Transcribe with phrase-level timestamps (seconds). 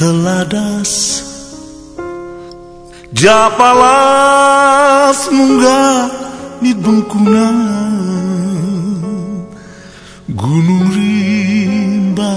[0.00, 1.20] teladas.
[3.12, 4.48] Japalas
[5.28, 6.08] munggah
[6.64, 7.56] di bengkungan
[10.32, 12.32] Gunung rimba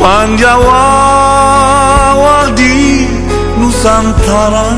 [0.00, 0.80] Panjawa
[2.56, 3.04] di
[3.60, 4.72] Nusantara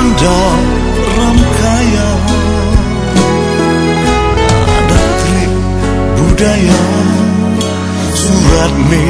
[0.00, 0.40] tanda
[1.16, 2.08] ramkaya
[4.76, 5.52] ada trik
[6.16, 6.84] budaya.
[8.16, 9.04] Surat me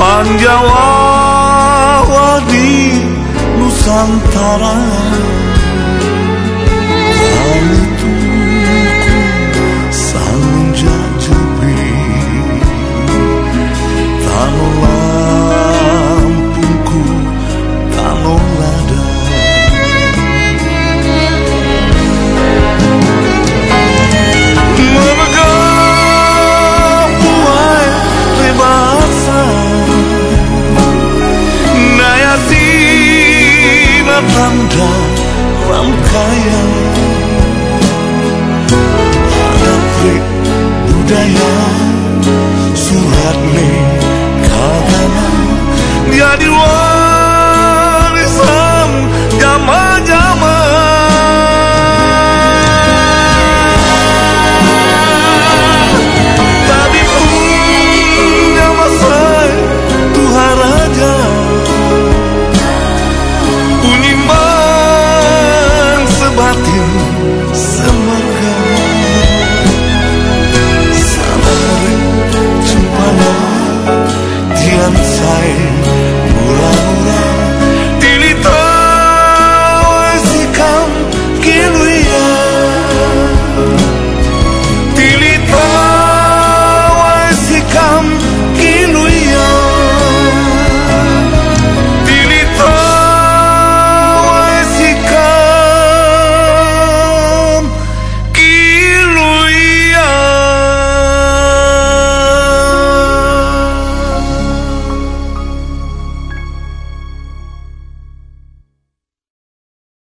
[0.00, 0.88] Panjawa
[2.48, 3.04] di
[3.60, 4.72] Nusantara
[36.30, 36.72] sayang
[39.58, 40.24] Pabrik
[40.86, 41.54] budaya
[42.78, 44.86] Surat nikah
[46.10, 46.89] Dia diwajib